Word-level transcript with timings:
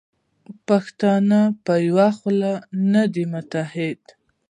پښتانه 0.67 1.39
په 1.65 1.73
یوه 1.87 2.09
خوله 2.17 2.51
نه 2.91 3.03
دي 3.13 3.23
متحد. 3.33 4.01